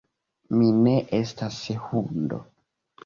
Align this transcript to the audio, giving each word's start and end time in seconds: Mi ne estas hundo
Mi 0.61 0.69
ne 0.87 0.95
estas 1.17 1.59
hundo 1.85 2.41